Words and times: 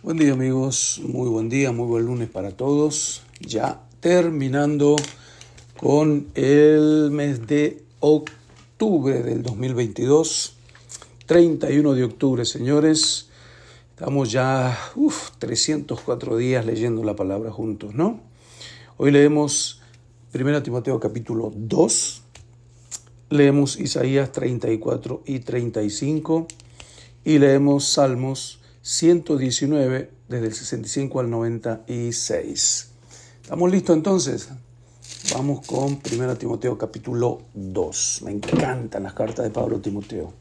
Buen 0.00 0.16
día 0.16 0.32
amigos, 0.32 1.00
muy 1.04 1.28
buen 1.28 1.48
día, 1.48 1.72
muy 1.72 1.88
buen 1.88 2.06
lunes 2.06 2.30
para 2.30 2.52
todos. 2.52 3.22
Ya 3.40 3.82
terminando 3.98 4.94
con 5.76 6.28
el 6.36 7.10
mes 7.10 7.48
de 7.48 7.82
octubre 7.98 9.24
del 9.24 9.42
2022, 9.42 10.54
31 11.26 11.94
de 11.94 12.04
octubre 12.04 12.44
señores. 12.44 13.28
Estamos 13.90 14.30
ya 14.30 14.78
uf, 14.94 15.32
304 15.40 16.36
días 16.36 16.64
leyendo 16.64 17.02
la 17.02 17.16
palabra 17.16 17.50
juntos, 17.50 17.92
¿no? 17.92 18.20
Hoy 18.98 19.10
leemos 19.10 19.82
1 20.32 20.62
Timoteo 20.62 21.00
capítulo 21.00 21.52
2, 21.52 22.22
leemos 23.30 23.76
Isaías 23.80 24.30
34 24.30 25.24
y 25.26 25.40
35 25.40 26.46
y 27.24 27.40
leemos 27.40 27.88
Salmos 27.88 28.57
119 28.82 30.10
desde 30.28 30.46
el 30.46 30.54
65 30.54 31.20
al 31.20 31.30
96. 31.30 32.90
¿Estamos 33.42 33.70
listos 33.70 33.96
entonces? 33.96 34.48
Vamos 35.34 35.66
con 35.66 36.00
1 36.12 36.36
Timoteo 36.36 36.78
capítulo 36.78 37.42
2. 37.54 38.22
Me 38.24 38.30
encantan 38.32 39.02
las 39.02 39.14
cartas 39.14 39.44
de 39.44 39.50
Pablo 39.50 39.80
Timoteo. 39.80 40.32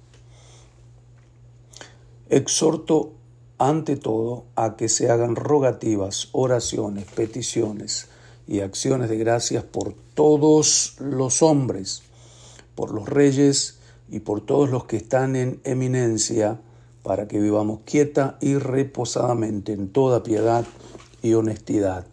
Exhorto 2.30 3.14
ante 3.58 3.96
todo 3.96 4.46
a 4.56 4.76
que 4.76 4.88
se 4.88 5.10
hagan 5.10 5.36
rogativas, 5.36 6.30
oraciones, 6.32 7.06
peticiones 7.06 8.08
y 8.48 8.60
acciones 8.60 9.10
de 9.10 9.18
gracias 9.18 9.64
por 9.64 9.94
todos 10.14 10.96
los 11.00 11.42
hombres, 11.42 12.04
por 12.76 12.94
los 12.94 13.10
reyes 13.10 13.80
y 14.10 14.20
por 14.20 14.42
todos 14.42 14.70
los 14.70 14.86
que 14.86 14.98
están 14.98 15.36
en 15.36 15.60
eminencia, 15.64 16.62
para 17.08 17.30
que 17.30 17.40
vivamos 17.40 17.80
quieta 17.86 18.38
y 18.42 18.56
reposadamente 18.56 19.72
en 19.72 19.88
toda 19.88 20.24
piedad 20.24 20.66
y 21.22 21.36
honestidad. 21.36 22.06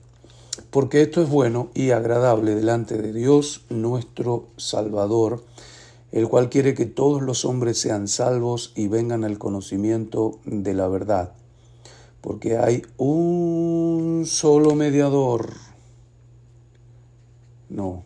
Porque 0.70 1.03
esto 1.03 1.20
es 1.20 1.28
bueno 1.28 1.69
y 1.75 1.91
agradable 1.91 2.55
delante 2.55 2.97
de 3.03 3.12
Dios 3.12 3.65
nuestro 3.70 4.47
Salvador, 4.56 5.42
el 6.12 6.28
cual 6.28 6.48
quiere 6.48 6.75
que 6.75 6.87
todos 6.87 7.22
los 7.22 7.45
hombres 7.45 7.81
sean 7.81 8.06
salvos 8.06 8.72
y 8.77 8.87
vengan 8.87 9.25
al 9.25 9.37
conocimiento 9.37 10.39
de 10.45 10.75
la 10.75 10.87
verdad. 10.87 11.33
Porque 12.20 12.56
hay 12.56 12.83
un 12.97 14.22
solo 14.28 14.77
mediador. 14.77 15.55
No, 17.69 18.05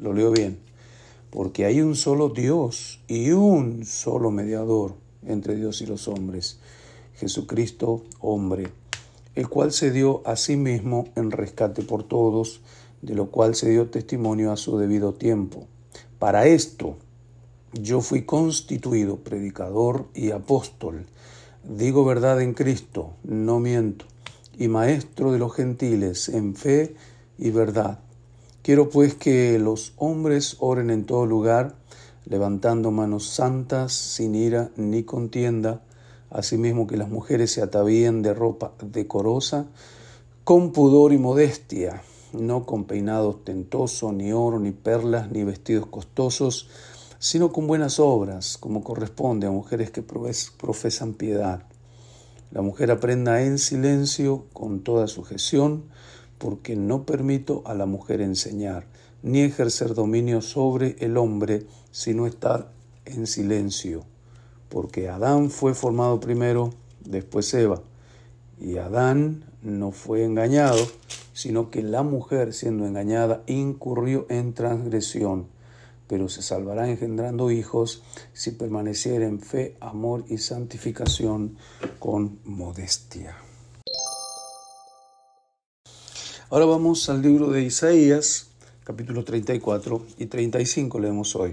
lo 0.00 0.12
leo 0.12 0.30
bien. 0.30 0.60
Porque 1.30 1.64
hay 1.64 1.80
un 1.80 1.96
solo 1.96 2.28
Dios 2.28 3.00
y 3.08 3.32
un 3.32 3.84
solo 3.84 4.30
mediador 4.30 5.07
entre 5.28 5.54
Dios 5.54 5.80
y 5.82 5.86
los 5.86 6.08
hombres, 6.08 6.58
Jesucristo 7.14 8.02
hombre, 8.20 8.68
el 9.34 9.48
cual 9.48 9.72
se 9.72 9.90
dio 9.90 10.22
a 10.26 10.36
sí 10.36 10.56
mismo 10.56 11.08
en 11.14 11.30
rescate 11.30 11.82
por 11.82 12.02
todos, 12.02 12.60
de 13.02 13.14
lo 13.14 13.30
cual 13.30 13.54
se 13.54 13.70
dio 13.70 13.88
testimonio 13.88 14.50
a 14.50 14.56
su 14.56 14.78
debido 14.78 15.14
tiempo. 15.14 15.66
Para 16.18 16.46
esto 16.46 16.96
yo 17.72 18.00
fui 18.00 18.22
constituido 18.22 19.18
predicador 19.18 20.06
y 20.14 20.32
apóstol, 20.32 21.06
digo 21.62 22.04
verdad 22.04 22.40
en 22.40 22.54
Cristo, 22.54 23.12
no 23.22 23.60
miento, 23.60 24.06
y 24.58 24.68
maestro 24.68 25.32
de 25.32 25.38
los 25.38 25.54
gentiles 25.54 26.28
en 26.28 26.54
fe 26.56 26.96
y 27.38 27.50
verdad. 27.50 28.00
Quiero 28.62 28.90
pues 28.90 29.14
que 29.14 29.58
los 29.58 29.92
hombres 29.96 30.56
oren 30.58 30.90
en 30.90 31.04
todo 31.04 31.26
lugar, 31.26 31.76
levantando 32.28 32.90
manos 32.90 33.26
santas, 33.26 33.92
sin 33.92 34.34
ira 34.34 34.70
ni 34.76 35.02
contienda, 35.02 35.80
asimismo 36.30 36.86
que 36.86 36.98
las 36.98 37.08
mujeres 37.08 37.52
se 37.52 37.62
atavíen 37.62 38.22
de 38.22 38.34
ropa 38.34 38.72
decorosa, 38.82 39.66
con 40.44 40.72
pudor 40.72 41.12
y 41.12 41.18
modestia, 41.18 42.02
no 42.32 42.66
con 42.66 42.84
peinado 42.84 43.30
ostentoso, 43.30 44.12
ni 44.12 44.32
oro, 44.32 44.58
ni 44.58 44.72
perlas, 44.72 45.30
ni 45.30 45.44
vestidos 45.44 45.86
costosos, 45.86 46.68
sino 47.18 47.50
con 47.50 47.66
buenas 47.66 47.98
obras, 47.98 48.58
como 48.58 48.84
corresponde 48.84 49.46
a 49.46 49.50
mujeres 49.50 49.90
que 49.90 50.02
profesan 50.02 51.14
piedad. 51.14 51.62
La 52.50 52.62
mujer 52.62 52.90
aprenda 52.90 53.42
en 53.42 53.58
silencio, 53.58 54.44
con 54.52 54.80
toda 54.80 55.06
sujeción, 55.06 55.84
porque 56.38 56.76
no 56.76 57.04
permito 57.04 57.62
a 57.66 57.74
la 57.74 57.86
mujer 57.86 58.20
enseñar, 58.20 58.86
ni 59.22 59.40
ejercer 59.40 59.94
dominio 59.94 60.40
sobre 60.40 60.96
el 61.00 61.16
hombre, 61.16 61.66
sino 61.90 62.26
estar 62.26 62.72
en 63.04 63.26
silencio, 63.26 64.04
porque 64.68 65.08
Adán 65.08 65.50
fue 65.50 65.74
formado 65.74 66.20
primero, 66.20 66.70
después 67.04 67.52
Eva, 67.54 67.82
y 68.60 68.78
Adán 68.78 69.44
no 69.62 69.92
fue 69.92 70.24
engañado, 70.24 70.78
sino 71.32 71.70
que 71.70 71.82
la 71.82 72.02
mujer, 72.02 72.52
siendo 72.52 72.86
engañada, 72.86 73.42
incurrió 73.46 74.26
en 74.28 74.54
transgresión, 74.54 75.46
pero 76.08 76.28
se 76.28 76.42
salvará 76.42 76.88
engendrando 76.88 77.50
hijos 77.50 78.02
si 78.32 78.50
permaneciera 78.52 79.26
en 79.26 79.40
fe, 79.40 79.76
amor 79.80 80.24
y 80.28 80.38
santificación 80.38 81.56
con 81.98 82.40
modestia. 82.44 83.36
Ahora 86.50 86.64
vamos 86.64 87.08
al 87.10 87.20
libro 87.20 87.50
de 87.50 87.62
Isaías, 87.62 88.47
capítulo 88.88 89.22
34 89.22 90.02
y 90.16 90.24
35 90.24 90.98
leemos 90.98 91.36
hoy. 91.36 91.52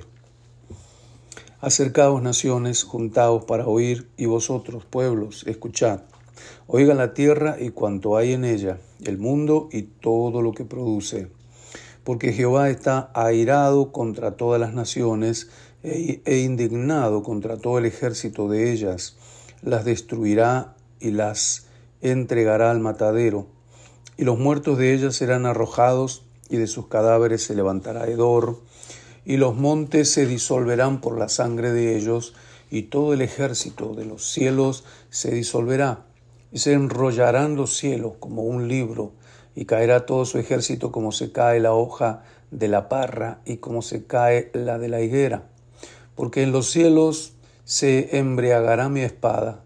Acercaos 1.59 2.21
naciones, 2.21 2.85
juntaos 2.85 3.43
para 3.43 3.67
oír, 3.67 4.07
y 4.15 4.25
vosotros, 4.25 4.85
pueblos, 4.85 5.43
escuchad. 5.45 5.99
Oigan 6.65 6.95
la 6.95 7.13
tierra 7.13 7.57
y 7.59 7.71
cuanto 7.71 8.15
hay 8.15 8.31
en 8.31 8.45
ella, 8.45 8.77
el 9.03 9.17
mundo 9.17 9.67
y 9.73 9.81
todo 9.81 10.41
lo 10.41 10.53
que 10.53 10.63
produce. 10.63 11.27
Porque 12.05 12.31
Jehová 12.31 12.69
está 12.69 13.11
airado 13.13 13.91
contra 13.91 14.37
todas 14.37 14.61
las 14.61 14.73
naciones 14.73 15.49
e, 15.83 16.21
e 16.23 16.37
indignado 16.37 17.21
contra 17.21 17.57
todo 17.57 17.79
el 17.79 17.85
ejército 17.85 18.47
de 18.47 18.71
ellas. 18.71 19.17
Las 19.61 19.83
destruirá 19.83 20.77
y 21.01 21.11
las 21.11 21.67
entregará 21.99 22.71
al 22.71 22.79
matadero. 22.79 23.47
Y 24.15 24.23
los 24.23 24.39
muertos 24.39 24.77
de 24.77 24.93
ellas 24.93 25.17
serán 25.17 25.45
arrojados 25.45 26.24
y 26.49 26.57
de 26.57 26.67
sus 26.67 26.87
cadáveres 26.87 27.43
se 27.43 27.55
levantará 27.55 28.07
hedor, 28.07 28.59
y 29.25 29.37
los 29.37 29.55
montes 29.55 30.11
se 30.11 30.25
disolverán 30.25 31.01
por 31.01 31.17
la 31.17 31.29
sangre 31.29 31.71
de 31.71 31.97
ellos, 31.97 32.33
y 32.69 32.83
todo 32.83 33.13
el 33.13 33.21
ejército 33.21 33.93
de 33.93 34.05
los 34.05 34.31
cielos 34.31 34.83
se 35.09 35.31
disolverá, 35.31 36.05
y 36.51 36.59
se 36.59 36.73
enrollarán 36.73 37.55
los 37.55 37.75
cielos 37.75 38.13
como 38.19 38.43
un 38.43 38.67
libro, 38.67 39.13
y 39.55 39.65
caerá 39.65 40.05
todo 40.05 40.25
su 40.25 40.37
ejército 40.37 40.91
como 40.91 41.11
se 41.11 41.31
cae 41.31 41.59
la 41.59 41.73
hoja 41.73 42.23
de 42.51 42.67
la 42.67 42.89
parra 42.89 43.39
y 43.45 43.57
como 43.57 43.81
se 43.81 44.05
cae 44.05 44.51
la 44.53 44.77
de 44.77 44.89
la 44.89 45.01
higuera. 45.01 45.43
Porque 46.15 46.43
en 46.43 46.51
los 46.51 46.69
cielos 46.69 47.33
se 47.63 48.17
embriagará 48.17 48.89
mi 48.89 49.01
espada, 49.01 49.63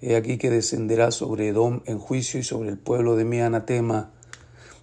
he 0.00 0.16
aquí 0.16 0.38
que 0.38 0.50
descenderá 0.50 1.10
sobre 1.10 1.48
Edom 1.48 1.80
en 1.86 1.98
juicio 1.98 2.38
y 2.40 2.42
sobre 2.42 2.68
el 2.68 2.78
pueblo 2.78 3.16
de 3.16 3.24
mi 3.24 3.40
anatema, 3.40 4.12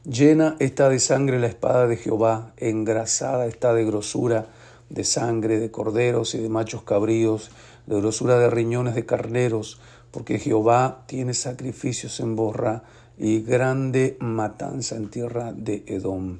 Llena 0.03 0.55
está 0.57 0.89
de 0.89 0.97
sangre 0.97 1.39
la 1.39 1.45
espada 1.45 1.85
de 1.85 1.95
Jehová, 1.95 2.53
engrasada 2.57 3.45
está 3.45 3.71
de 3.75 3.85
grosura 3.85 4.47
de 4.89 5.03
sangre 5.03 5.59
de 5.59 5.69
corderos 5.69 6.33
y 6.33 6.39
de 6.39 6.49
machos 6.49 6.81
cabríos, 6.81 7.51
de 7.85 7.97
grosura 7.97 8.39
de 8.39 8.49
riñones 8.49 8.95
de 8.95 9.05
carneros, 9.05 9.79
porque 10.09 10.39
Jehová 10.39 11.03
tiene 11.05 11.35
sacrificios 11.35 12.19
en 12.19 12.35
borra 12.35 12.81
y 13.15 13.41
grande 13.41 14.17
matanza 14.19 14.95
en 14.95 15.11
tierra 15.11 15.53
de 15.53 15.83
Edom. 15.85 16.39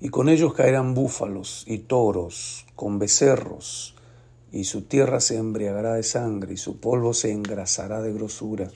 Y 0.00 0.08
con 0.08 0.28
ellos 0.28 0.54
caerán 0.54 0.92
búfalos 0.92 1.62
y 1.68 1.78
toros, 1.78 2.66
con 2.74 2.98
becerros, 2.98 3.94
y 4.50 4.64
su 4.64 4.82
tierra 4.82 5.20
se 5.20 5.36
embriagará 5.36 5.94
de 5.94 6.02
sangre, 6.02 6.54
y 6.54 6.56
su 6.56 6.80
polvo 6.80 7.14
se 7.14 7.30
engrasará 7.30 8.02
de 8.02 8.12
grosura, 8.12 8.72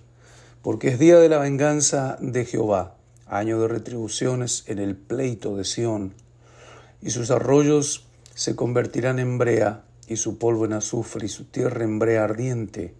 porque 0.62 0.88
es 0.88 1.00
día 1.00 1.18
de 1.18 1.28
la 1.28 1.38
venganza 1.38 2.16
de 2.20 2.44
Jehová 2.44 2.97
año 3.28 3.60
de 3.60 3.68
retribuciones 3.68 4.64
en 4.66 4.78
el 4.78 4.96
pleito 4.96 5.56
de 5.56 5.64
Sión, 5.64 6.14
y 7.00 7.10
sus 7.10 7.30
arroyos 7.30 8.06
se 8.34 8.56
convertirán 8.56 9.18
en 9.18 9.38
brea, 9.38 9.84
y 10.06 10.16
su 10.16 10.38
polvo 10.38 10.64
en 10.64 10.72
azufre, 10.72 11.26
y 11.26 11.28
su 11.28 11.44
tierra 11.44 11.84
en 11.84 11.98
brea 11.98 12.24
ardiente. 12.24 12.94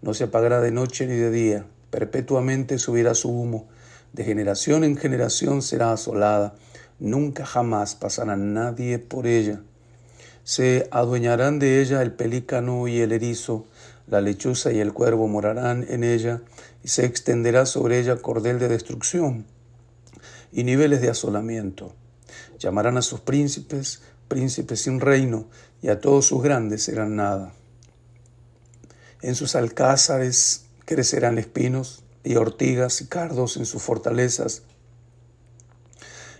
No 0.00 0.14
se 0.14 0.24
apagará 0.24 0.60
de 0.60 0.72
noche 0.72 1.06
ni 1.06 1.14
de 1.14 1.30
día, 1.30 1.66
perpetuamente 1.90 2.78
subirá 2.78 3.14
su 3.14 3.30
humo, 3.30 3.68
de 4.12 4.24
generación 4.24 4.84
en 4.84 4.96
generación 4.96 5.62
será 5.62 5.92
asolada, 5.92 6.54
nunca 6.98 7.46
jamás 7.46 7.94
pasará 7.94 8.36
nadie 8.36 8.98
por 8.98 9.26
ella. 9.26 9.60
Se 10.44 10.88
adueñarán 10.90 11.58
de 11.58 11.80
ella 11.80 12.02
el 12.02 12.12
pelícano 12.12 12.88
y 12.88 13.00
el 13.00 13.12
erizo, 13.12 13.64
la 14.08 14.20
lechuza 14.20 14.72
y 14.72 14.80
el 14.80 14.92
cuervo 14.92 15.28
morarán 15.28 15.86
en 15.88 16.04
ella, 16.04 16.42
y 16.82 16.88
se 16.88 17.04
extenderá 17.04 17.66
sobre 17.66 17.98
ella 17.98 18.16
cordel 18.16 18.58
de 18.58 18.68
destrucción 18.68 19.46
y 20.52 20.64
niveles 20.64 21.00
de 21.00 21.10
asolamiento. 21.10 21.94
Llamarán 22.58 22.96
a 22.96 23.02
sus 23.02 23.20
príncipes 23.20 24.02
príncipes 24.32 24.80
sin 24.80 24.98
reino, 25.00 25.44
y 25.82 25.88
a 25.88 26.00
todos 26.00 26.24
sus 26.24 26.42
grandes 26.42 26.82
serán 26.84 27.16
nada. 27.16 27.52
En 29.20 29.34
sus 29.34 29.54
alcázares 29.54 30.64
crecerán 30.86 31.36
espinos 31.36 32.02
y 32.24 32.36
ortigas 32.36 33.02
y 33.02 33.08
cardos 33.08 33.58
en 33.58 33.66
sus 33.66 33.82
fortalezas, 33.82 34.62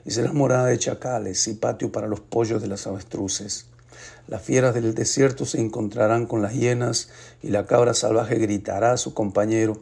y 0.07 0.11
será 0.11 0.33
morada 0.33 0.69
de 0.69 0.79
chacales 0.79 1.47
y 1.49 1.55
patio 1.55 1.93
para 1.93 2.09
los 2.09 2.21
pollos 2.21 2.63
de 2.63 2.69
las 2.69 2.87
avestruces. 2.87 3.67
Las 4.27 4.41
fieras 4.41 4.73
del 4.73 4.95
desierto 4.95 5.45
se 5.45 5.61
encontrarán 5.61 6.25
con 6.25 6.41
las 6.41 6.55
hienas, 6.55 7.11
y 7.43 7.49
la 7.49 7.67
cabra 7.67 7.93
salvaje 7.93 8.37
gritará 8.37 8.93
a 8.93 8.97
su 8.97 9.13
compañero. 9.13 9.79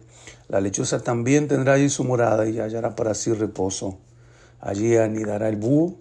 La 0.48 0.60
lechuza 0.60 1.00
también 1.00 1.48
tendrá 1.48 1.74
allí 1.74 1.88
su 1.88 2.04
morada 2.04 2.48
y 2.48 2.58
hallará 2.58 2.96
para 2.96 3.14
sí 3.14 3.32
reposo. 3.32 3.98
Allí 4.60 4.96
anidará 4.96 5.48
el 5.48 5.56
búho 5.56 5.94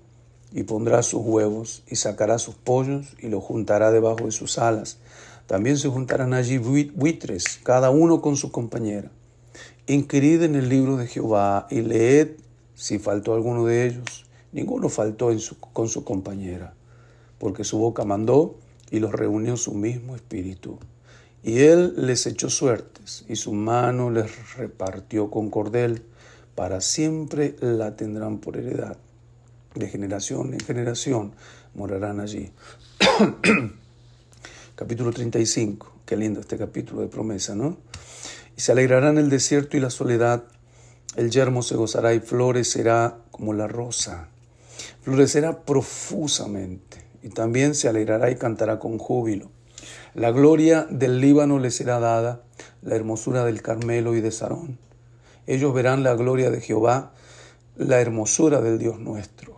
y 0.51 0.63
pondrá 0.63 1.03
sus 1.03 1.21
huevos 1.23 1.83
y 1.87 1.95
sacará 1.95 2.39
sus 2.39 2.55
pollos 2.55 3.15
y 3.19 3.27
los 3.27 3.43
juntará 3.43 3.91
debajo 3.91 4.25
de 4.25 4.31
sus 4.31 4.57
alas. 4.57 4.97
También 5.47 5.77
se 5.77 5.89
juntarán 5.89 6.33
allí 6.33 6.57
buitres, 6.57 7.59
cada 7.63 7.89
uno 7.89 8.21
con 8.21 8.35
su 8.35 8.51
compañera. 8.51 9.09
Inquirid 9.87 10.43
en 10.43 10.55
el 10.55 10.69
libro 10.69 10.97
de 10.97 11.07
Jehová 11.07 11.67
y 11.69 11.81
leed 11.81 12.31
si 12.75 12.99
faltó 12.99 13.33
alguno 13.33 13.65
de 13.65 13.87
ellos. 13.87 14.25
Ninguno 14.51 14.89
faltó 14.89 15.29
con 15.73 15.89
su 15.89 16.03
compañera, 16.03 16.73
porque 17.37 17.63
su 17.63 17.77
boca 17.77 18.03
mandó 18.03 18.57
y 18.91 18.99
los 18.99 19.11
reunió 19.11 19.57
su 19.57 19.73
mismo 19.73 20.15
espíritu. 20.15 20.79
Y 21.44 21.59
él 21.59 21.94
les 21.97 22.25
echó 22.27 22.50
suertes, 22.50 23.25
y 23.30 23.36
su 23.36 23.53
mano 23.53 24.09
les 24.09 24.56
repartió 24.56 25.31
con 25.31 25.50
cordel. 25.50 26.03
Para 26.56 26.81
siempre 26.81 27.56
la 27.62 27.95
tendrán 27.95 28.39
por 28.39 28.57
heredad. 28.57 28.97
De 29.75 29.88
generación 29.88 30.53
en 30.53 30.59
generación 30.59 31.33
morarán 31.74 32.19
allí. 32.19 32.51
capítulo 34.75 35.12
35. 35.12 35.94
Qué 36.06 36.18
lindo 36.18 36.41
este 36.41 36.57
capítulo 36.57 37.01
de 37.01 37.07
promesa, 37.07 37.56
¿no? 37.56 37.77
Y 38.57 38.62
se 38.62 38.74
alegrará 38.74 39.09
en 39.09 39.18
el 39.18 39.30
desierto 39.30 39.77
y 39.77 39.80
la 39.80 39.89
soledad. 39.89 40.44
El 41.15 41.31
yermo 41.31 41.63
se 41.63 41.75
gozará 41.75 42.13
y 42.13 42.19
florecerá 42.19 43.19
como 43.31 43.53
la 43.53 43.68
rosa. 43.68 44.27
Florecerá 45.01 45.63
profusamente 45.63 46.97
y 47.24 47.30
también 47.30 47.75
se 47.75 47.88
alegrará 47.88 48.30
y 48.31 48.35
cantará 48.35 48.80
con 48.80 48.97
júbilo. 48.97 49.50
La 50.15 50.31
gloria 50.31 50.88
del 50.89 51.21
Líbano 51.21 51.59
le 51.59 51.69
será 51.69 52.00
dada, 52.00 52.41
la 52.81 52.95
hermosura 52.95 53.45
del 53.45 53.61
Carmelo 53.61 54.15
y 54.15 54.21
de 54.21 54.31
Sarón. 54.31 54.79
Ellos 55.45 55.71
verán 55.71 56.01
la 56.01 56.15
gloria 56.15 56.50
de 56.50 56.61
Jehová, 56.61 57.11
la 57.77 58.01
hermosura 58.01 58.59
del 58.59 58.79
Dios 58.79 59.00
nuestro. 59.00 59.56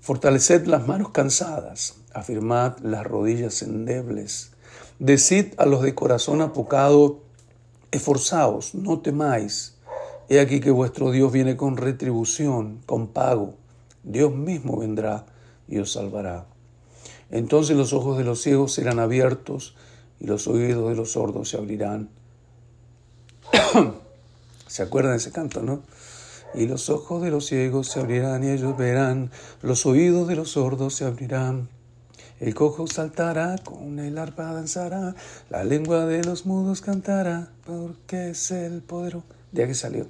Fortaleced 0.00 0.66
las 0.66 0.86
manos 0.86 1.10
cansadas, 1.10 1.96
afirmad 2.12 2.78
las 2.78 3.04
rodillas 3.04 3.62
endebles. 3.62 4.52
Decid 5.00 5.54
a 5.56 5.66
los 5.66 5.82
de 5.82 5.96
corazón 5.96 6.40
apocado, 6.40 7.20
esforzaos, 7.90 8.76
no 8.76 9.00
temáis. 9.00 9.74
He 10.28 10.38
aquí 10.38 10.60
que 10.60 10.70
vuestro 10.70 11.10
Dios 11.10 11.32
viene 11.32 11.56
con 11.56 11.76
retribución, 11.76 12.82
con 12.86 13.08
pago. 13.08 13.54
Dios 14.04 14.32
mismo 14.32 14.78
vendrá 14.78 15.26
y 15.66 15.78
os 15.78 15.92
salvará. 15.92 16.46
Entonces 17.30 17.76
los 17.76 17.92
ojos 17.92 18.18
de 18.18 18.24
los 18.24 18.40
ciegos 18.40 18.72
serán 18.72 18.98
abiertos 18.98 19.74
y 20.20 20.26
los 20.26 20.46
oídos 20.46 20.88
de 20.90 20.96
los 20.96 21.12
sordos 21.12 21.48
se 21.48 21.56
abrirán. 21.56 22.08
¿Se 24.66 24.82
acuerdan 24.82 25.12
de 25.12 25.18
ese 25.18 25.32
canto, 25.32 25.62
no? 25.62 25.82
Y 26.54 26.66
los 26.66 26.88
ojos 26.88 27.22
de 27.22 27.30
los 27.30 27.46
ciegos 27.46 27.88
se 27.88 28.00
abrirán 28.00 28.44
y 28.44 28.50
ellos 28.50 28.76
verán, 28.76 29.30
los 29.62 29.86
oídos 29.86 30.28
de 30.28 30.36
los 30.36 30.50
sordos 30.50 30.94
se 30.94 31.04
abrirán. 31.04 31.68
El 32.40 32.54
cojo 32.54 32.86
saltará, 32.86 33.56
con 33.58 33.98
el 33.98 34.18
arpa 34.18 34.52
danzará, 34.52 35.14
la 35.50 35.64
lengua 35.64 36.06
de 36.06 36.22
los 36.24 36.46
mudos 36.46 36.80
cantará, 36.80 37.48
porque 37.64 38.30
es 38.30 38.50
el 38.50 38.82
poder. 38.82 39.18
De 39.52 39.66
que 39.66 39.74
salió. 39.74 40.06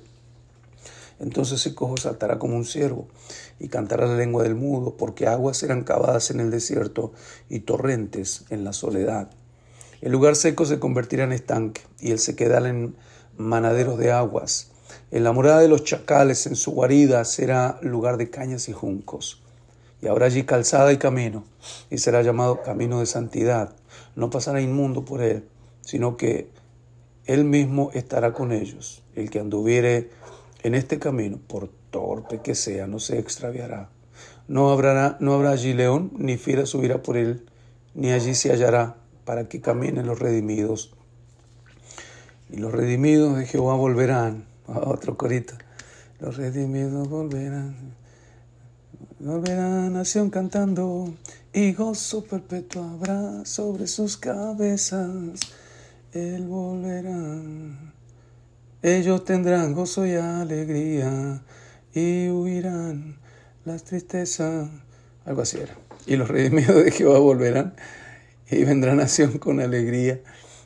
Entonces 1.21 1.65
el 1.67 1.75
cojo 1.75 1.97
saltará 1.97 2.39
como 2.39 2.57
un 2.57 2.65
ciervo 2.65 3.09
y 3.59 3.69
cantará 3.69 4.07
la 4.07 4.17
lengua 4.17 4.43
del 4.43 4.55
mudo, 4.55 4.97
porque 4.97 5.27
aguas 5.27 5.57
serán 5.57 5.85
cavadas 5.85 6.31
en 6.31 6.41
el 6.41 6.51
desierto 6.51 7.13
y 7.49 7.61
torrentes 7.61 8.45
en 8.51 8.65
la 8.65 8.73
soledad. 8.73 9.31
El 10.01 10.13
lugar 10.13 10.37
seco 10.37 10.67
se 10.67 10.79
convertirá 10.79 11.25
en 11.25 11.33
estanque 11.33 11.83
y 11.99 12.11
el 12.11 12.19
sequedal 12.19 12.67
en 12.67 12.97
manaderos 13.37 13.99
de 13.99 14.13
aguas. 14.13 14.71
En 15.11 15.25
la 15.25 15.33
morada 15.33 15.61
de 15.61 15.69
los 15.69 15.85
chacales, 15.85 16.47
en 16.47 16.57
su 16.57 16.73
guarida, 16.73 17.25
será 17.25 17.79
lugar 17.81 18.17
de 18.17 18.31
cañas 18.31 18.69
y 18.69 18.73
juncos. 18.73 19.43
Y 20.03 20.09
habrá 20.09 20.27
allí 20.27 20.45
calzada 20.45 20.93
y 20.93 20.99
camino, 20.99 21.45
y 21.91 21.99
será 21.99 22.21
llamado 22.23 22.63
camino 22.63 23.01
de 23.01 23.07
santidad. 23.07 23.75
No 24.17 24.29
pasará 24.29 24.61
inmundo 24.61 25.05
por 25.05 25.23
él, 25.23 25.49
sino 25.81 26.17
que 26.17 26.51
él 27.27 27.45
mismo 27.45 27.91
estará 27.95 28.33
con 28.33 28.53
ellos. 28.53 29.03
El 29.15 29.31
que 29.31 29.41
anduviere 29.41 30.11
en 30.65 30.75
este 30.75 30.99
camino, 30.99 31.39
por 31.47 31.69
torpe 31.91 32.41
que 32.41 32.55
sea, 32.55 32.87
no 32.87 32.99
se 32.99 33.19
extraviará. 33.19 33.91
No 34.49 34.71
habrá, 34.71 35.19
allí 35.51 35.75
león, 35.75 36.11
ni 36.17 36.39
fiera 36.39 36.65
subirá 36.65 37.03
por 37.03 37.19
él, 37.19 37.45
ni 37.95 38.11
allí 38.13 38.35
se 38.35 38.51
hallará, 38.51 38.97
para 39.27 39.47
que 39.47 39.61
caminen 39.61 40.07
los 40.07 40.19
redimidos. 40.19 40.95
Y 42.51 42.57
los 42.57 42.73
redimidos 42.73 43.37
de 43.37 43.47
Jehová 43.47 43.75
volverán. 43.75 44.47
otro 44.67 45.19
corito. 45.19 45.55
Los 46.19 46.39
redimidos 46.39 47.11
volverán. 47.11 47.95
Volverán 49.19 49.93
nación 49.93 50.31
cantando, 50.31 51.13
y 51.53 51.75
gozo 51.75 52.25
perpetuo 52.25 52.85
habrá 52.85 53.45
sobre 53.45 53.87
sus 53.87 54.17
cabezas. 54.17 55.41
Él 56.13 56.47
volverá. 56.47 57.39
Ellos 58.85 59.25
tendrán 59.25 59.73
gozo 59.73 60.05
y 60.05 60.13
alegría 60.13 61.43
y 61.95 62.29
huirán 62.29 63.17
las 63.65 63.83
tristezas. 63.85 64.69
Algo 65.25 65.41
así 65.41 65.57
era. 65.57 65.75
Y 66.07 66.17
los 66.17 66.29
redimidos 66.29 66.77
de 66.85 66.91
Jehová 66.91 67.19
volverán 67.19 67.75
y 68.51 68.63
vendrá 68.65 68.95
nación 68.95 69.39
con 69.39 69.61
alegría 69.61 70.21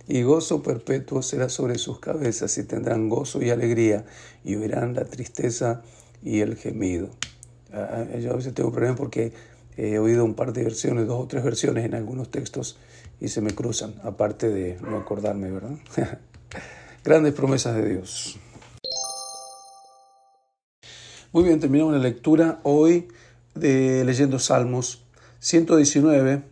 y 0.09 0.23
gozo 0.23 0.65
perpetuo 0.65 1.23
será 1.23 1.49
sobre 1.49 1.79
sus 1.79 2.00
cabezas 2.00 2.59
y 2.59 2.65
tendrán 2.65 3.09
gozo 3.09 3.41
y 3.41 3.50
alegría 3.50 4.05
y 4.43 4.56
huirán 4.56 4.94
la 4.94 5.05
tristeza 5.05 5.82
y 6.20 6.41
el 6.41 6.56
gemido. 6.56 7.11
Ah, 7.73 8.05
ah, 8.12 8.19
yo 8.19 8.32
a 8.32 8.37
veces 8.37 8.53
tengo 8.53 8.73
problemas 8.73 8.99
porque 8.99 9.32
he 9.76 10.00
oído 10.00 10.25
un 10.25 10.35
par 10.35 10.53
de 10.53 10.65
versiones, 10.65 11.06
dos 11.06 11.23
o 11.23 11.29
tres 11.29 11.44
versiones 11.44 11.85
en 11.85 11.94
algunos 11.94 12.32
textos 12.32 12.79
y 13.20 13.29
se 13.29 13.43
me 13.43 13.53
cruzan, 13.53 13.94
aparte 14.03 14.49
de 14.49 14.76
no 14.81 14.97
acordarme, 14.97 15.53
¿verdad? 15.53 15.79
Grandes 17.05 17.32
promesas 17.32 17.76
de 17.76 17.88
Dios. 17.88 18.38
Muy 21.32 21.44
bien, 21.44 21.60
terminamos 21.60 21.93
la 21.93 22.00
lectura 22.00 22.58
hoy 22.62 23.08
de 23.55 24.05
leyendo 24.05 24.38
Salmos 24.38 25.05
119, 25.40 26.43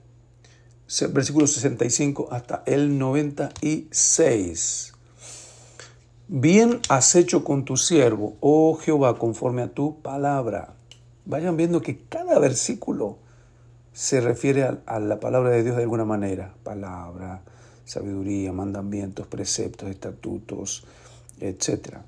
versículo 1.11 1.47
65 1.47 2.29
hasta 2.31 2.63
el 2.67 2.99
96. 2.99 4.93
Bien 6.29 6.81
has 6.89 7.15
hecho 7.15 7.43
con 7.43 7.65
tu 7.65 7.77
siervo, 7.77 8.37
oh 8.41 8.77
Jehová, 8.77 9.19
conforme 9.19 9.63
a 9.63 9.69
tu 9.69 10.01
palabra. 10.03 10.75
Vayan 11.25 11.57
viendo 11.57 11.81
que 11.83 11.99
cada 12.09 12.39
versículo 12.39 13.19
se 13.93 14.21
refiere 14.21 14.65
a, 14.65 14.79
a 14.87 15.01
la 15.01 15.19
palabra 15.21 15.51
de 15.51 15.65
Dios 15.65 15.77
de 15.77 15.83
alguna 15.83 16.05
manera. 16.05 16.55
Palabra, 16.63 17.43
sabiduría, 17.87 18.53
mandamientos, 18.53 19.27
preceptos, 19.27 19.89
estatutos, 19.89 20.85
etc. 21.41 21.99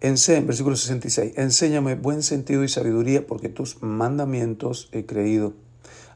En 0.00 0.16
versículo 0.46 0.74
66, 0.74 1.34
enséñame 1.36 1.94
buen 1.94 2.22
sentido 2.22 2.64
y 2.64 2.68
sabiduría 2.68 3.26
porque 3.26 3.48
tus 3.48 3.82
mandamientos 3.82 4.88
he 4.92 5.06
creído. 5.06 5.52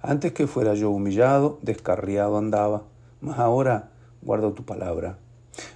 Antes 0.03 0.33
que 0.33 0.47
fuera 0.47 0.75
yo 0.75 0.91
humillado, 0.91 1.59
descarriado 1.63 2.39
andaba, 2.39 2.85
mas 3.21 3.39
ahora 3.39 3.91
guardo 4.23 4.53
tu 4.53 4.65
palabra. 4.65 5.19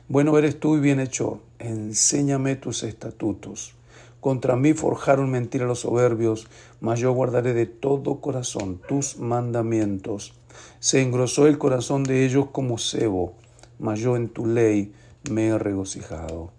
Bueno 0.09 0.37
eres 0.39 0.59
tú 0.59 0.77
y 0.77 0.81
bienhechor, 0.81 1.41
enséñame 1.59 2.57
tus 2.57 2.83
estatutos. 2.83 3.75
Contra 4.21 4.57
mí 4.57 4.73
forjaron 4.73 5.31
mentira 5.31 5.67
los 5.67 5.81
soberbios, 5.81 6.47
mas 6.81 7.01
yo 7.01 7.13
guardaré 7.13 7.53
de 7.53 7.67
todo 7.67 8.21
corazón 8.23 8.81
tus 8.89 9.19
mandamientos. 9.19 10.33
Se 10.81 11.03
engrosó 11.03 11.47
el 11.47 11.59
corazón 11.59 12.05
de 12.05 12.25
ellos 12.25 12.47
como 12.53 12.79
cebo, 12.79 13.35
mas 13.79 14.01
yo 14.01 14.17
en 14.17 14.29
tu 14.29 14.47
ley 14.47 14.93
me 15.31 15.49
he 15.49 15.59
regocijado. 15.59 16.51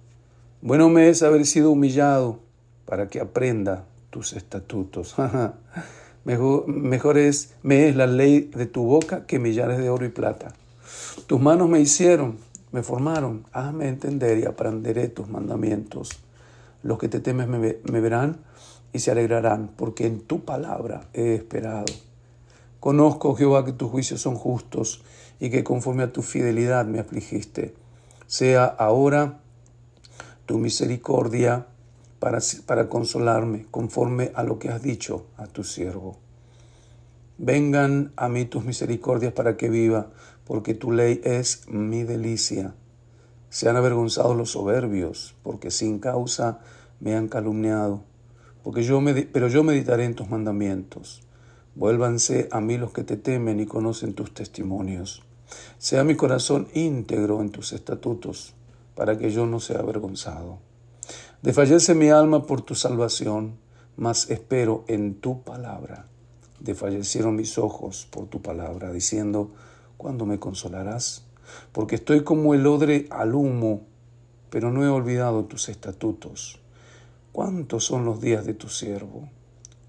Bueno 0.61 0.89
me 0.89 1.09
es 1.09 1.23
haber 1.23 1.45
sido 1.45 1.71
humillado 1.71 2.39
para 2.85 3.07
que 3.07 3.19
aprenda 3.19 3.85
tus 4.09 4.33
estatutos. 4.33 5.15
mejor, 6.25 6.67
mejor 6.67 7.17
es, 7.17 7.53
me 7.61 7.87
es 7.87 7.95
la 7.95 8.07
ley 8.07 8.49
de 8.55 8.65
tu 8.65 8.83
boca 8.83 9.25
que 9.25 9.39
millares 9.39 9.77
de 9.77 9.89
oro 9.89 10.05
y 10.05 10.09
plata. 10.09 10.53
Tus 11.27 11.39
manos 11.39 11.69
me 11.69 11.79
hicieron, 11.79 12.37
me 12.71 12.83
formaron. 12.83 13.45
Hazme 13.51 13.87
entender 13.87 14.39
y 14.39 14.45
aprenderé 14.45 15.07
tus 15.07 15.29
mandamientos. 15.29 16.09
Los 16.83 16.97
que 16.97 17.09
te 17.09 17.19
temes 17.19 17.47
me 17.47 17.99
verán 17.99 18.39
y 18.95 18.99
se 18.99 19.11
alegrarán, 19.11 19.71
porque 19.75 20.07
en 20.07 20.21
tu 20.21 20.45
palabra 20.45 21.09
he 21.13 21.35
esperado. 21.35 21.85
Conozco, 22.85 23.33
Jehová, 23.33 23.65
que 23.65 23.73
tus 23.73 23.89
juicios 23.89 24.21
son 24.21 24.35
justos 24.35 25.01
y 25.39 25.49
que 25.49 25.63
conforme 25.63 26.03
a 26.03 26.13
tu 26.13 26.21
fidelidad 26.21 26.85
me 26.85 26.99
afligiste. 26.99 27.73
Sea 28.27 28.65
ahora 28.65 29.39
tu 30.45 30.59
misericordia 30.59 31.65
para, 32.19 32.37
para 32.67 32.87
consolarme, 32.87 33.65
conforme 33.71 34.31
a 34.35 34.43
lo 34.43 34.59
que 34.59 34.69
has 34.69 34.83
dicho 34.83 35.25
a 35.35 35.47
tu 35.47 35.63
siervo. 35.63 36.19
Vengan 37.39 38.13
a 38.17 38.29
mí 38.29 38.45
tus 38.45 38.63
misericordias 38.63 39.33
para 39.33 39.57
que 39.57 39.67
viva, 39.71 40.11
porque 40.45 40.75
tu 40.75 40.91
ley 40.91 41.21
es 41.23 41.67
mi 41.67 42.03
delicia. 42.03 42.75
Sean 43.49 43.77
avergonzados 43.77 44.37
los 44.37 44.51
soberbios, 44.51 45.33
porque 45.41 45.71
sin 45.71 45.97
causa 45.97 46.59
me 46.99 47.15
han 47.15 47.29
calumniado. 47.29 48.03
Porque 48.63 48.83
yo 48.83 49.01
pero 49.33 49.47
yo 49.47 49.63
meditaré 49.63 50.05
en 50.05 50.13
tus 50.13 50.29
mandamientos. 50.29 51.24
Vuélvanse 51.75 52.47
a 52.51 52.61
mí 52.61 52.77
los 52.77 52.93
que 52.93 53.03
te 53.03 53.17
temen 53.17 53.59
y 53.59 53.65
conocen 53.65 54.13
tus 54.13 54.33
testimonios. 54.33 55.23
Sea 55.77 56.05
mi 56.05 56.15
corazón 56.15 56.69
íntegro 56.73 57.41
en 57.41 57.49
tus 57.49 57.73
estatutos, 57.73 58.53
para 58.95 59.17
que 59.17 59.29
yo 59.29 59.45
no 59.45 59.59
sea 59.59 59.79
avergonzado. 59.79 60.59
Desfallece 61.41 61.93
mi 61.93 62.09
alma 62.09 62.45
por 62.45 62.61
tu 62.61 62.75
salvación, 62.75 63.57
mas 63.97 64.29
espero 64.29 64.85
en 64.87 65.15
tu 65.15 65.43
palabra. 65.43 66.07
Desfallecieron 66.61 67.35
mis 67.35 67.57
ojos 67.57 68.07
por 68.09 68.27
tu 68.27 68.41
palabra, 68.41 68.93
diciendo, 68.93 69.51
¿cuándo 69.97 70.25
me 70.25 70.39
consolarás? 70.39 71.25
Porque 71.73 71.95
estoy 71.95 72.23
como 72.23 72.53
el 72.53 72.65
odre 72.65 73.07
al 73.11 73.35
humo, 73.35 73.81
pero 74.49 74.71
no 74.71 74.83
he 74.85 74.87
olvidado 74.87 75.43
tus 75.43 75.67
estatutos. 75.67 76.61
¿Cuántos 77.33 77.83
son 77.83 78.05
los 78.05 78.21
días 78.21 78.45
de 78.45 78.53
tu 78.53 78.69
siervo? 78.69 79.29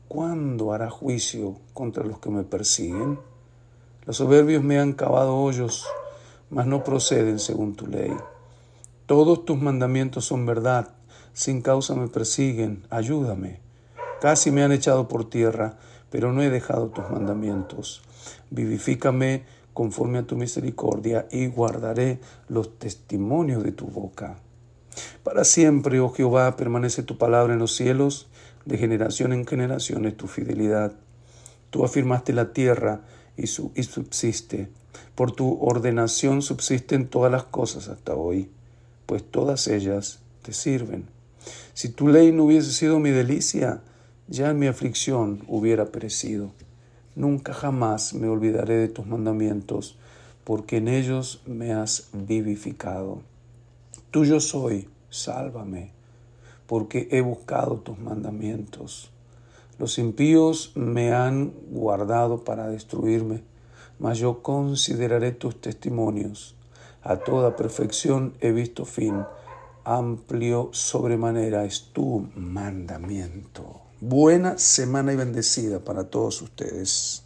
¿Cuándo 0.08 0.72
hará 0.72 0.88
juicio 0.88 1.56
contra 1.74 2.04
los 2.04 2.20
que 2.20 2.30
me 2.30 2.44
persiguen? 2.44 3.18
Los 4.04 4.18
soberbios 4.18 4.62
me 4.62 4.78
han 4.78 4.92
cavado 4.92 5.36
hoyos, 5.36 5.84
mas 6.48 6.68
no 6.68 6.84
proceden 6.84 7.40
según 7.40 7.74
tu 7.74 7.88
ley. 7.88 8.16
Todos 9.06 9.44
tus 9.44 9.60
mandamientos 9.60 10.24
son 10.24 10.46
verdad, 10.46 10.94
sin 11.32 11.60
causa 11.60 11.96
me 11.96 12.06
persiguen, 12.06 12.86
ayúdame. 12.88 13.60
Casi 14.20 14.52
me 14.52 14.62
han 14.62 14.70
echado 14.70 15.08
por 15.08 15.28
tierra, 15.28 15.76
pero 16.08 16.32
no 16.32 16.40
he 16.40 16.50
dejado 16.50 16.88
tus 16.88 17.10
mandamientos. 17.10 18.02
Vivifícame 18.50 19.44
conforme 19.72 20.18
a 20.18 20.26
tu 20.26 20.36
misericordia 20.36 21.26
y 21.32 21.48
guardaré 21.48 22.20
los 22.48 22.78
testimonios 22.78 23.64
de 23.64 23.72
tu 23.72 23.86
boca. 23.88 24.38
Para 25.24 25.44
siempre, 25.44 25.98
oh 25.98 26.10
Jehová, 26.10 26.56
permanece 26.56 27.02
tu 27.02 27.18
palabra 27.18 27.54
en 27.54 27.58
los 27.58 27.74
cielos, 27.74 28.28
de 28.66 28.76
generación 28.76 29.32
en 29.32 29.46
generación 29.46 30.04
es 30.04 30.16
tu 30.16 30.26
fidelidad. 30.26 30.92
Tú 31.70 31.84
afirmaste 31.84 32.34
la 32.34 32.52
tierra 32.52 33.00
y, 33.36 33.46
subsiste. 33.46 34.68
Por 35.14 35.32
tu 35.32 35.58
ordenación 35.62 36.42
subsisten 36.42 37.08
todas 37.08 37.32
las 37.32 37.44
cosas 37.44 37.88
hasta 37.88 38.14
hoy 38.14 38.50
pues 39.06 39.22
todas 39.24 39.68
ellas 39.68 40.18
te 40.42 40.52
sirven. 40.52 41.06
Si 41.74 41.88
tu 41.88 42.08
ley 42.08 42.32
no 42.32 42.44
hubiese 42.44 42.72
sido 42.72 42.98
mi 42.98 43.10
delicia, 43.10 43.80
ya 44.26 44.50
en 44.50 44.58
mi 44.58 44.66
aflicción 44.66 45.44
hubiera 45.46 45.86
perecido. 45.86 46.52
Nunca 47.14 47.54
jamás 47.54 48.12
me 48.12 48.28
olvidaré 48.28 48.74
de 48.74 48.88
tus 48.88 49.06
mandamientos, 49.06 49.96
porque 50.44 50.78
en 50.78 50.88
ellos 50.88 51.40
me 51.46 51.72
has 51.72 52.08
vivificado. 52.12 53.22
Tuyo 54.10 54.40
soy, 54.40 54.88
sálvame, 55.08 55.92
porque 56.66 57.08
he 57.10 57.20
buscado 57.20 57.76
tus 57.76 57.98
mandamientos. 57.98 59.10
Los 59.78 59.98
impíos 59.98 60.72
me 60.74 61.12
han 61.12 61.52
guardado 61.70 62.44
para 62.44 62.68
destruirme, 62.68 63.42
mas 63.98 64.18
yo 64.18 64.42
consideraré 64.42 65.32
tus 65.32 65.60
testimonios. 65.60 66.56
A 67.02 67.16
toda 67.18 67.56
perfección 67.56 68.34
he 68.40 68.52
visto 68.52 68.84
fin. 68.84 69.24
Amplio 69.84 70.70
sobremanera 70.72 71.64
es 71.64 71.90
tu 71.92 72.26
mandamiento. 72.34 73.82
Buena 74.00 74.58
semana 74.58 75.12
y 75.12 75.16
bendecida 75.16 75.80
para 75.80 76.04
todos 76.04 76.42
ustedes. 76.42 77.25